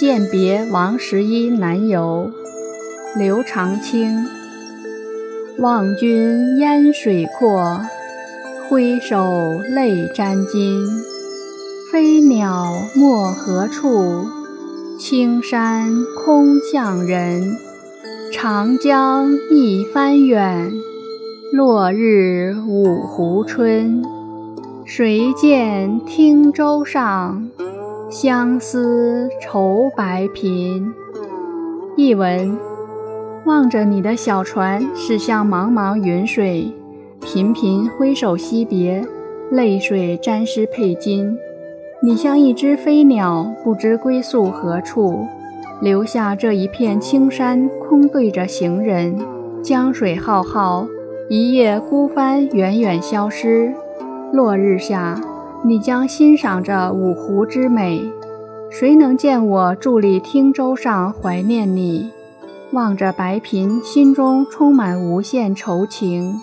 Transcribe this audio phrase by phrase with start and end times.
[0.00, 2.30] 饯别王十一南游，
[3.18, 4.24] 刘长卿。
[5.58, 7.82] 望君烟水阔，
[8.66, 10.80] 挥手泪沾襟。
[11.92, 14.24] 飞鸟没何处？
[14.98, 15.90] 青山
[16.24, 17.58] 空向人。
[18.32, 20.72] 长江一帆远，
[21.52, 24.02] 落日五湖春。
[24.86, 27.50] 谁见汀洲上，
[28.10, 30.92] 相思愁白苹。
[31.96, 32.58] 译文：
[33.44, 36.74] 望着你的小船驶向茫茫云水，
[37.20, 39.06] 频频挥手惜别，
[39.52, 41.36] 泪水沾湿佩巾。
[42.02, 45.24] 你像一只飞鸟，不知归宿何处，
[45.80, 49.16] 留下这一片青山空对着行人。
[49.62, 50.84] 江水浩浩，
[51.28, 53.72] 一叶孤帆远远消失。
[54.32, 55.20] 落日下，
[55.62, 58.10] 你将欣赏着五湖之美。
[58.70, 62.10] 谁能见我伫立汀洲上怀念你？
[62.72, 66.40] 望着白萍，心中充满无限愁情。